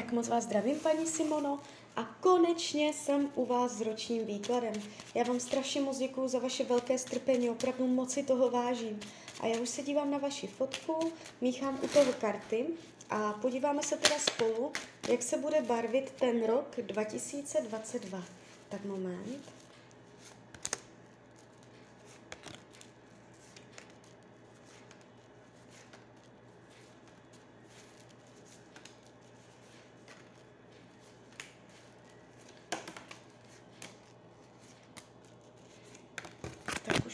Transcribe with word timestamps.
Tak 0.00 0.12
moc 0.12 0.28
vás 0.28 0.44
zdravím, 0.44 0.80
paní 0.80 1.06
Simono. 1.06 1.60
A 1.96 2.04
konečně 2.20 2.92
jsem 2.92 3.30
u 3.34 3.46
vás 3.46 3.72
s 3.72 3.80
ročním 3.80 4.26
výkladem. 4.26 4.72
Já 5.14 5.24
vám 5.24 5.40
strašně 5.40 5.80
moc 5.80 5.98
děkuju 5.98 6.28
za 6.28 6.38
vaše 6.38 6.64
velké 6.64 6.98
strpení, 6.98 7.50
opravdu 7.50 7.86
moc 7.86 8.12
si 8.12 8.22
toho 8.22 8.50
vážím. 8.50 9.00
A 9.40 9.46
já 9.46 9.60
už 9.60 9.68
se 9.68 9.82
dívám 9.82 10.10
na 10.10 10.18
vaši 10.18 10.46
fotku, 10.46 11.12
míchám 11.40 11.78
u 11.82 11.88
toho 11.88 12.12
karty 12.12 12.66
a 13.10 13.32
podíváme 13.32 13.82
se 13.82 13.96
teda 13.96 14.18
spolu, 14.18 14.72
jak 15.08 15.22
se 15.22 15.36
bude 15.36 15.62
barvit 15.62 16.10
ten 16.10 16.46
rok 16.46 16.76
2022. 16.86 18.22
Tak 18.68 18.84
moment. 18.84 19.59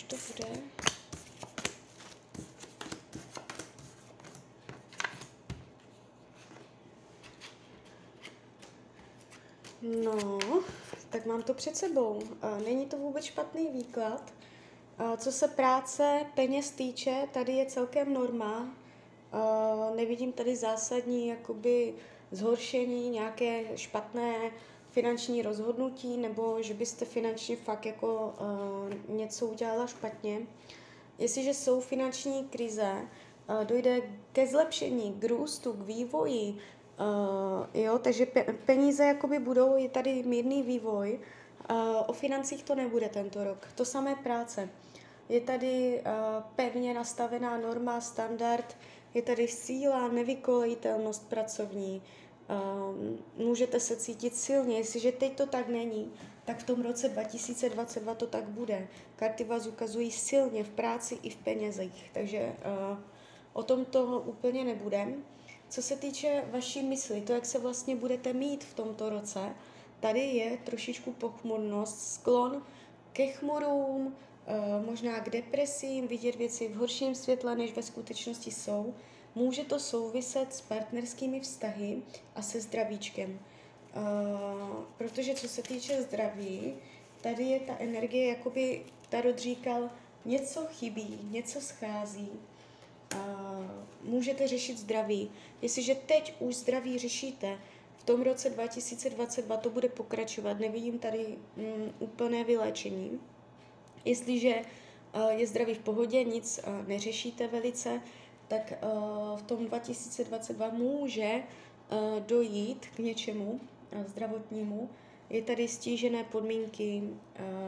To 0.07 0.17
bude. 0.27 0.63
No, 9.83 10.39
tak 11.11 11.27
mám 11.27 11.43
to 11.43 11.55
před 11.55 11.77
sebou. 11.77 12.23
Není 12.65 12.87
to 12.87 12.97
vůbec 12.97 13.25
špatný 13.25 13.67
výklad. 13.73 14.33
Co 15.17 15.33
se 15.33 15.49
práce, 15.49 16.27
peněz 16.35 16.71
týče, 16.71 17.29
tady 17.33 17.53
je 17.53 17.67
celkem 17.67 18.13
norma. 18.13 18.69
Nevidím 19.97 20.33
tady 20.33 20.57
zásadní 20.57 21.29
jakoby 21.29 21.95
zhoršení, 22.31 23.11
nějaké 23.11 23.77
špatné 23.77 24.51
finanční 24.97 25.43
rozhodnutí, 25.43 26.17
nebo 26.17 26.63
že 26.63 26.75
byste 26.75 27.05
finančně 27.05 27.57
fakt 27.57 27.87
jako 27.87 28.35
uh, 29.09 29.17
něco 29.17 29.47
udělala 29.47 29.87
špatně. 29.87 30.41
Jestliže 31.19 31.55
jsou 31.55 31.81
finanční 31.81 32.45
krize, 32.45 32.93
uh, 33.51 33.65
dojde 33.65 34.01
ke 34.33 34.47
zlepšení, 34.47 35.13
k 35.19 35.25
růstu, 35.25 35.73
k 35.73 35.81
vývoji, 35.81 36.51
uh, 36.53 37.83
jo, 37.83 37.99
takže 37.99 38.25
pe- 38.25 38.55
peníze 38.67 39.05
jakoby 39.05 39.39
budou, 39.39 39.77
je 39.77 39.89
tady 39.89 40.23
mírný 40.23 40.63
vývoj, 40.63 41.21
uh, 41.71 41.77
o 42.07 42.13
financích 42.13 42.63
to 42.65 42.75
nebude 42.75 43.09
tento 43.09 43.45
rok. 43.45 43.69
To 43.75 43.85
samé 43.85 44.15
práce. 44.15 44.69
Je 45.29 45.41
tady 45.41 46.01
uh, 46.01 46.43
pevně 46.57 46.95
nastavená 46.95 47.57
norma, 47.59 48.01
standard, 48.01 48.77
je 49.15 49.23
tady 49.23 49.49
síla, 49.49 50.09
nevykolejitelnost 50.09 51.29
pracovní, 51.29 52.03
Um, 52.03 52.26
můžete 53.37 53.81
se 53.81 53.97
cítit 53.97 54.37
silně. 54.37 54.77
Jestliže 54.77 55.13
teď 55.13 55.37
to 55.37 55.47
tak 55.47 55.69
není, 55.69 56.13
tak 56.45 56.59
v 56.59 56.67
tom 56.67 56.83
roce 56.83 57.09
2022 57.09 58.15
to 58.15 58.27
tak 58.27 58.45
bude. 58.45 58.89
Karty 59.17 59.45
vás 59.45 59.67
ukazují 59.67 60.11
silně 60.11 60.65
v 60.65 60.69
práci 60.69 61.19
i 61.23 61.31
v 61.31 61.37
penězích, 61.37 62.11
takže 62.15 62.57
uh, 62.93 62.99
o 63.53 63.63
tom 63.63 63.85
to 63.85 64.23
úplně 64.27 64.65
nebude. 64.65 65.15
Co 65.69 65.83
se 65.83 65.97
týče 65.97 66.45
vaší 66.51 66.83
mysli, 66.83 67.21
to, 67.21 67.33
jak 67.33 67.47
se 67.47 67.59
vlastně 67.59 67.97
budete 67.97 68.33
mít 68.33 68.65
v 68.65 68.75
tomto 68.75 69.11
roce, 69.11 69.55
tady 70.01 70.21
je 70.21 70.59
trošičku 70.65 71.13
pochmurnost, 71.13 72.13
sklon 72.13 72.63
ke 73.13 73.27
chmurům, 73.27 74.07
uh, 74.07 74.87
možná 74.87 75.21
k 75.21 75.31
depresím, 75.31 76.09
vidět 76.09 76.37
věci 76.37 76.69
v 76.69 76.77
horším 76.77 77.15
světle, 77.15 77.57
než 77.57 77.77
ve 77.77 77.83
skutečnosti 77.83 78.51
jsou. 78.51 78.95
Může 79.37 79.65
to 79.65 79.81
souviset 79.81 80.55
s 80.55 80.61
partnerskými 80.61 81.41
vztahy 81.41 82.03
a 82.35 82.43
se 82.43 82.61
zdravíčkem. 82.61 83.39
Uh, 83.97 84.85
protože 84.99 85.35
co 85.35 85.49
se 85.49 85.63
týče 85.63 86.03
zdraví, 86.03 86.75
tady 87.21 87.45
je 87.45 87.61
ta 87.61 87.77
energie, 87.79 88.29
jakoby 88.29 88.83
Tarot 89.09 89.39
říkal, 89.39 89.91
něco 90.25 90.67
chybí, 90.67 91.19
něco 91.31 91.61
schází. 91.61 92.31
Uh, 93.15 93.21
můžete 94.03 94.49
řešit 94.49 94.79
zdraví. 94.79 95.31
Jestliže 95.63 95.95
teď 95.95 96.35
už 96.39 96.57
zdraví 96.57 96.99
řešíte, 96.99 97.59
v 97.97 98.05
tom 98.05 98.23
roce 98.23 98.51
2022 98.51 99.57
to 99.57 99.71
bude 99.71 99.89
pokračovat. 99.89 100.59
Nevidím 100.59 100.99
tady 100.99 101.27
um, 101.27 101.95
úplné 101.99 102.45
vyléčení. 102.45 103.21
Jestliže 104.05 104.55
uh, 105.15 105.29
je 105.29 105.47
zdraví 105.47 105.75
v 105.75 105.79
pohodě, 105.79 106.25
nic 106.25 106.61
uh, 106.67 106.89
neřešíte 106.89 107.49
velice, 107.49 108.01
tak 108.49 108.73
uh, 108.83 109.39
v 109.39 109.43
tom 109.43 109.67
2022 109.67 110.71
může 110.71 111.33
uh, 111.35 112.21
dojít 112.21 112.87
k 112.97 112.99
něčemu 112.99 113.51
uh, 113.53 114.05
zdravotnímu. 114.07 114.91
Je 115.31 115.43
tady 115.43 115.69
stížené 115.69 116.25
podmínky, 116.25 117.03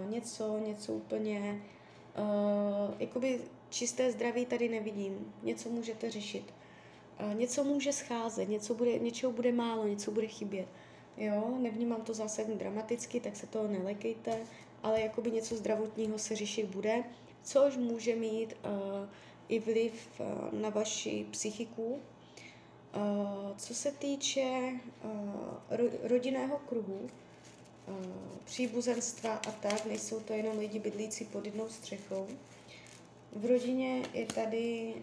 něco, 0.08 0.58
něco 0.58 0.92
úplně, 0.92 1.62
jakoby 2.98 3.40
čisté 3.70 4.12
zdraví 4.12 4.46
tady 4.46 4.68
nevidím. 4.68 5.34
Něco 5.42 5.68
můžete 5.68 6.10
řešit. 6.10 6.54
Něco 7.34 7.64
může 7.64 7.92
scházet, 7.92 8.48
něco 8.48 8.74
bude, 8.74 8.98
něčeho 8.98 9.32
bude 9.32 9.52
málo, 9.52 9.88
něco 9.88 10.10
bude 10.10 10.26
chybět. 10.26 10.68
Jo, 11.16 11.56
nevnímám 11.58 12.02
to 12.02 12.14
zásadně 12.14 12.54
dramaticky, 12.54 13.20
tak 13.20 13.36
se 13.36 13.46
toho 13.46 13.68
nelekejte, 13.68 14.38
ale 14.82 15.00
jakoby 15.00 15.30
něco 15.30 15.56
zdravotního 15.56 16.18
se 16.18 16.36
řešit 16.36 16.66
bude, 16.66 17.04
což 17.42 17.76
může 17.76 18.16
mít 18.16 18.56
uh, 18.64 19.08
i 19.48 19.58
vliv 19.58 19.92
eh, 20.20 20.24
na 20.52 20.68
vaši 20.68 21.26
psychiku. 21.30 21.98
Eh, 22.94 23.54
co 23.56 23.74
se 23.74 23.92
týče 23.92 24.40
eh, 24.40 25.98
rodinného 26.02 26.58
kruhu, 26.58 27.10
příbuzenstva 28.44 29.34
a 29.34 29.50
tak, 29.50 29.86
nejsou 29.86 30.20
to 30.20 30.32
jenom 30.32 30.58
lidi 30.58 30.78
bydlící 30.78 31.24
pod 31.24 31.44
jednou 31.46 31.68
střechou. 31.68 32.26
V 33.36 33.46
rodině 33.46 34.02
je 34.14 34.26
tady 34.26 34.94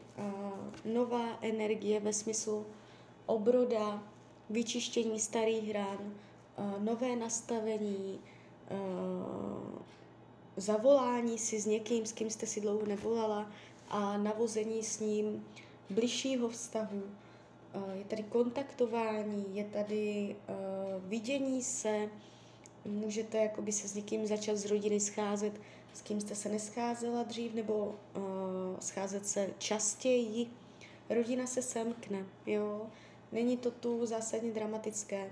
nová 0.86 1.40
energie 1.42 2.00
ve 2.00 2.14
smyslu 2.14 2.66
obroda, 3.26 4.04
vyčištění 4.50 5.20
starých 5.20 5.72
ran, 5.72 6.14
nové 6.80 7.16
nastavení, 7.16 8.20
zavolání 10.58 11.38
si 11.38 11.60
s 11.60 11.66
někým, 11.66 12.06
s 12.06 12.12
kým 12.12 12.30
jste 12.30 12.46
si 12.46 12.62
dlouho 12.62 12.86
nevolala, 12.86 13.52
a 13.90 14.18
navození 14.18 14.84
s 14.84 15.00
ním 15.00 15.46
bližšího 15.90 16.50
vztahu. 16.50 17.04
Je 17.94 18.04
tady 18.04 18.24
kontaktování, 18.24 19.46
je 19.54 19.64
tady 19.64 20.36
vidění 21.00 21.64
se, 21.64 22.10
můžete 22.86 23.38
jakoby 23.38 23.72
se 23.72 23.88
s 23.88 23.96
někým 23.96 24.28
začat 24.28 24.58
z 24.58 24.66
rodiny 24.66 25.00
scházet, 25.00 25.62
s 25.94 26.02
kým 26.02 26.22
jste 26.22 26.36
se 26.36 26.50
nescházela 26.50 27.24
dřív, 27.24 27.54
nebo 27.54 27.96
scházet 28.80 29.28
se 29.28 29.50
častěji. 29.58 30.48
Rodina 31.10 31.48
se 31.48 31.62
semkne, 31.62 32.26
jo. 32.46 32.88
Není 33.32 33.58
to 33.58 33.72
tu 33.72 34.06
zásadně 34.06 34.52
dramatické. 34.52 35.30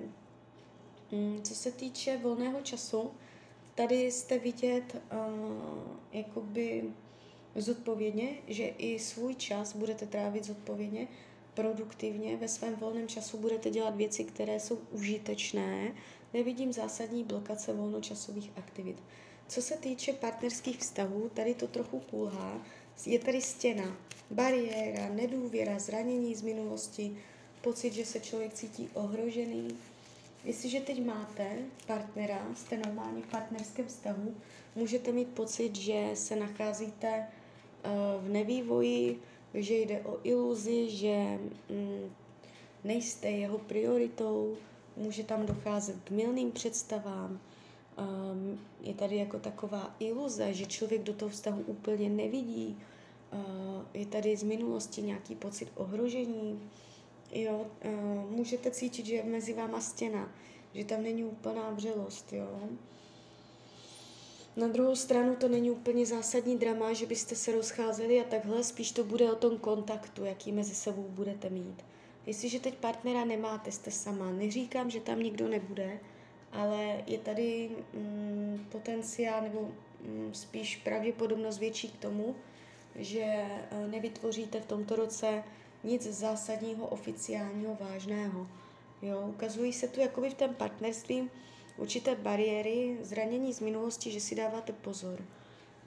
Mm, 1.12 1.42
co 1.44 1.56
se 1.56 1.72
týče 1.72 2.18
volného 2.18 2.62
času, 2.62 3.12
tady 3.76 3.96
jste 3.96 4.40
vidět 4.40 4.96
uh, 4.96 5.22
jakoby 6.12 6.94
zodpovědně, 7.56 8.30
že 8.48 8.68
i 8.68 9.00
svůj 9.00 9.36
čas 9.36 9.76
budete 9.76 10.06
trávit 10.06 10.44
zodpovědně, 10.44 11.08
produktivně, 11.54 12.38
ve 12.38 12.48
svém 12.48 12.76
volném 12.76 13.08
času 13.08 13.38
budete 13.38 13.70
dělat 13.70 13.96
věci, 13.96 14.24
které 14.24 14.60
jsou 14.60 14.80
užitečné. 14.92 15.94
Nevidím 16.34 16.74
zásadní 16.74 17.24
blokace 17.24 17.74
volnočasových 17.74 18.52
aktivit. 18.56 19.04
Co 19.48 19.62
se 19.62 19.78
týče 19.78 20.14
partnerských 20.14 20.80
vztahů, 20.80 21.32
tady 21.34 21.54
to 21.54 21.68
trochu 21.68 22.00
kulhá. 22.00 22.62
Je 23.06 23.20
tady 23.20 23.42
stěna, 23.42 23.98
bariéra, 24.32 25.10
nedůvěra, 25.10 25.80
zranění 25.80 26.36
z 26.36 26.42
minulosti, 26.42 27.18
pocit, 27.62 27.94
že 27.94 28.06
se 28.06 28.20
člověk 28.20 28.54
cítí 28.54 28.90
ohrožený. 28.94 29.68
Jestliže 30.44 30.80
teď 30.80 31.06
máte 31.06 31.58
partnera, 31.88 32.48
jste 32.56 32.78
normálně 32.78 33.22
v 33.22 33.28
partnerském 33.28 33.88
vztahu, 33.88 34.36
můžete 34.76 35.12
mít 35.12 35.28
pocit, 35.28 35.76
že 35.76 36.10
se 36.14 36.36
nacházíte 36.36 37.28
v 38.20 38.30
nevývoji, 38.30 39.20
že 39.54 39.74
jde 39.74 40.02
o 40.02 40.20
iluzi, 40.24 40.90
že 40.90 41.40
mm, 41.70 42.12
nejste 42.84 43.30
jeho 43.30 43.58
prioritou, 43.58 44.58
může 44.98 45.24
tam 45.24 45.46
docházet 45.46 45.96
k 46.04 46.12
milným 46.12 46.52
představám, 46.52 47.40
um, 47.98 48.60
je 48.82 48.94
tady 48.94 49.16
jako 49.16 49.40
taková 49.40 49.96
iluze, 50.00 50.54
že 50.54 50.66
člověk 50.66 51.04
do 51.04 51.14
toho 51.14 51.30
vztahu 51.30 51.62
úplně 51.68 52.10
nevidí, 52.10 52.78
uh, 53.34 53.40
je 53.94 54.06
tady 54.06 54.38
z 54.38 54.44
minulosti 54.44 55.02
nějaký 55.02 55.36
pocit 55.36 55.72
ohrožení, 55.76 56.70
jo, 57.32 57.66
uh, 57.86 58.32
můžete 58.32 58.72
cítit, 58.72 59.06
že 59.06 59.16
je 59.16 59.24
mezi 59.24 59.54
váma 59.54 59.82
stěna, 59.82 60.32
že 60.74 60.86
tam 60.86 61.04
není 61.04 61.24
úplná 61.24 61.70
vřelost, 61.70 62.34
jo. 62.34 62.60
Na 64.56 64.68
druhou 64.68 64.96
stranu 64.96 65.36
to 65.36 65.48
není 65.48 65.72
úplně 65.72 66.06
zásadní 66.06 66.58
drama, 66.58 66.94
že 66.94 67.06
byste 67.06 67.36
se 67.36 67.52
rozcházeli 67.52 68.22
a 68.22 68.24
takhle, 68.24 68.64
spíš 68.64 68.92
to 68.92 69.04
bude 69.04 69.32
o 69.32 69.36
tom 69.36 69.58
kontaktu, 69.58 70.26
jaký 70.26 70.52
mezi 70.52 70.76
sebou 70.76 71.06
budete 71.10 71.50
mít. 71.50 71.86
Jestliže 72.26 72.60
teď 72.60 72.76
partnera 72.76 73.26
nemáte, 73.26 73.72
jste 73.72 73.92
sama. 73.92 74.32
Neříkám, 74.32 74.90
že 74.90 75.00
tam 75.00 75.20
nikdo 75.20 75.48
nebude, 75.48 76.00
ale 76.52 77.04
je 77.08 77.18
tady 77.18 77.70
mm, 77.94 78.66
potenciál 78.70 79.42
nebo 79.42 79.72
mm, 80.02 80.30
spíš 80.34 80.78
pravděpodobnost 80.78 81.60
větší 81.60 81.88
k 81.88 81.98
tomu, 81.98 82.36
že 82.96 83.22
e, 83.22 83.88
nevytvoříte 83.88 84.60
v 84.60 84.66
tomto 84.66 84.96
roce 84.96 85.44
nic 85.84 86.04
zásadního, 86.04 86.88
oficiálního, 86.88 87.78
vážného. 87.80 88.48
Jo, 89.02 89.26
ukazují 89.28 89.74
se 89.74 89.88
tu 89.88 90.00
jakoby 90.00 90.30
v 90.30 90.34
tom 90.34 90.54
partnerství 90.54 91.30
určité 91.78 92.16
bariéry, 92.16 92.98
zranění 93.02 93.54
z 93.54 93.60
minulosti, 93.60 94.12
že 94.12 94.20
si 94.20 94.36
dáváte 94.36 94.74
pozor. 94.74 95.20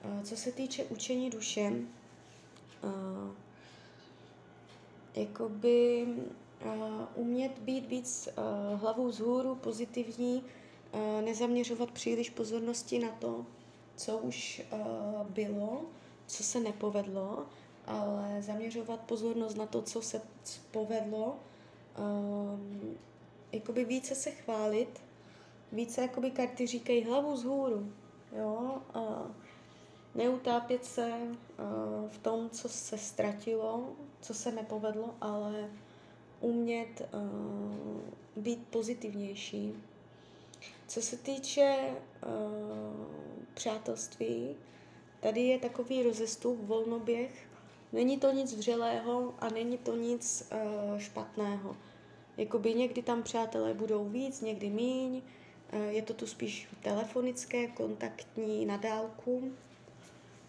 E, 0.03 0.23
co 0.23 0.37
se 0.37 0.51
týče 0.51 0.83
učení 0.83 1.29
duše, 1.29 1.61
e, 1.61 1.77
jakoby 5.19 6.07
umět 7.15 7.59
být 7.59 7.87
víc 7.87 8.29
hlavou 8.75 9.07
vzhůru, 9.07 9.55
pozitivní, 9.55 10.43
nezaměřovat 11.25 11.91
příliš 11.91 12.29
pozornosti 12.29 12.99
na 12.99 13.09
to, 13.09 13.45
co 13.95 14.17
už 14.17 14.61
bylo, 15.29 15.85
co 16.27 16.43
se 16.43 16.59
nepovedlo, 16.59 17.45
ale 17.85 18.41
zaměřovat 18.41 18.99
pozornost 18.99 19.55
na 19.55 19.65
to, 19.65 19.81
co 19.81 20.01
se 20.01 20.21
povedlo, 20.71 21.35
jakoby 23.51 23.85
více 23.85 24.15
se 24.15 24.31
chválit, 24.31 25.01
více 25.71 26.01
jakoby 26.01 26.31
karty 26.31 26.67
říkají 26.67 27.03
hlavu 27.03 27.37
z 27.37 27.43
hůru, 27.43 27.93
jo, 28.37 28.81
a 28.93 29.31
neutápět 30.15 30.85
se 30.85 31.11
v 32.07 32.17
tom, 32.17 32.49
co 32.49 32.69
se 32.69 32.97
ztratilo, 32.97 33.89
co 34.21 34.33
se 34.33 34.51
nepovedlo, 34.51 35.15
ale 35.21 35.69
umět 36.41 37.09
být 38.35 38.67
pozitivnější. 38.67 39.73
Co 40.87 41.01
se 41.01 41.17
týče 41.17 41.95
přátelství, 43.53 44.55
Tady 45.19 45.41
je 45.41 45.59
takový 45.59 46.03
rozestup, 46.03 46.59
volnoběh. 46.61 47.47
Není 47.93 48.17
to 48.17 48.31
nic 48.31 48.55
vřelého 48.55 49.33
a 49.39 49.49
není 49.49 49.77
to 49.77 49.95
nic 49.95 50.49
špatného. 50.97 51.77
Jakoby 52.37 52.73
někdy 52.73 53.01
tam 53.01 53.23
přátelé 53.23 53.73
budou 53.73 54.05
víc, 54.05 54.41
někdy 54.41 54.69
míň. 54.69 55.21
Uh, 55.73 55.79
je 55.89 56.01
to 56.01 56.13
tu 56.13 56.27
spíš 56.27 56.67
telefonické, 56.81 57.67
kontaktní, 57.67 58.65
na 58.65 58.77
dálku. 58.77 59.51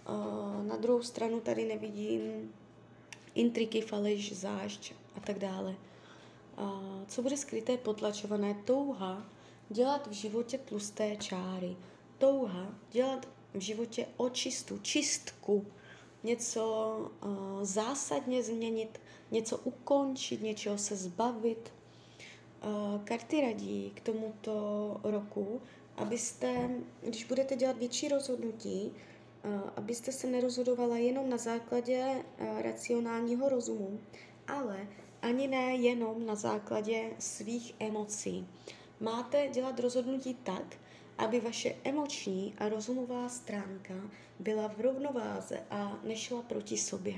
Uh, 0.08 0.64
na 0.66 0.76
druhou 0.76 1.02
stranu 1.02 1.40
tady 1.40 1.64
nevidím 1.64 2.52
intriky, 3.34 3.80
faleš, 3.80 4.32
zášť 4.32 4.92
a 5.16 5.20
tak 5.20 5.38
dále. 5.38 5.74
Uh, 6.58 7.04
co 7.08 7.22
bude 7.22 7.36
skryté, 7.36 7.76
potlačované? 7.76 8.54
Touha 8.64 9.26
dělat 9.68 10.06
v 10.06 10.12
životě 10.12 10.58
tlusté 10.58 11.16
čáry. 11.16 11.76
Touha 12.18 12.74
dělat 12.90 13.28
v 13.54 13.60
životě 13.60 14.06
očistu, 14.16 14.78
čistku, 14.78 15.66
něco 16.22 17.10
zásadně 17.62 18.42
změnit, 18.42 19.00
něco 19.30 19.58
ukončit, 19.58 20.42
něčeho 20.42 20.78
se 20.78 20.96
zbavit. 20.96 21.72
Karty 23.04 23.40
radí 23.40 23.92
k 23.94 24.00
tomuto 24.00 24.96
roku, 25.02 25.60
abyste, 25.96 26.70
když 27.02 27.24
budete 27.24 27.56
dělat 27.56 27.78
větší 27.78 28.08
rozhodnutí, 28.08 28.92
abyste 29.76 30.12
se 30.12 30.26
nerozhodovala 30.26 30.96
jenom 30.96 31.30
na 31.30 31.36
základě 31.36 32.24
racionálního 32.62 33.48
rozumu, 33.48 34.00
ale 34.48 34.88
ani 35.22 35.48
ne 35.48 35.74
jenom 35.74 36.26
na 36.26 36.34
základě 36.34 37.10
svých 37.18 37.74
emocí. 37.78 38.46
Máte 39.00 39.48
dělat 39.48 39.80
rozhodnutí 39.80 40.34
tak, 40.34 40.76
aby 41.18 41.40
vaše 41.40 41.74
emoční 41.84 42.54
a 42.58 42.68
rozumová 42.68 43.28
stránka 43.28 43.94
byla 44.38 44.68
v 44.68 44.80
rovnováze 44.80 45.62
a 45.70 45.98
nešla 46.04 46.42
proti 46.42 46.76
sobě. 46.76 47.14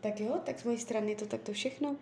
Tak 0.00 0.20
jo, 0.20 0.40
tak 0.44 0.60
z 0.60 0.64
mojej 0.64 0.80
strany 0.80 1.10
je 1.10 1.16
to 1.16 1.26
takto 1.26 1.52
všechno. 1.52 1.96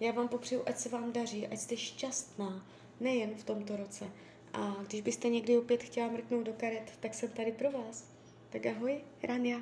Já 0.00 0.12
vám 0.12 0.28
popřeju, 0.28 0.62
ať 0.66 0.78
se 0.78 0.88
vám 0.88 1.12
daří, 1.12 1.46
ať 1.46 1.58
jste 1.58 1.76
šťastná, 1.76 2.66
nejen 3.00 3.34
v 3.34 3.44
tomto 3.44 3.76
roce. 3.76 4.04
A 4.52 4.76
když 4.86 5.00
byste 5.00 5.28
někdy 5.28 5.58
opět 5.58 5.82
chtěla 5.82 6.08
mrknout 6.08 6.46
do 6.46 6.52
karet, 6.52 6.92
tak 7.00 7.14
jsem 7.14 7.28
tady 7.28 7.52
pro 7.52 7.70
vás. 7.70 8.04
Tak 8.50 8.66
ahoj, 8.66 9.00
Rania. 9.22 9.60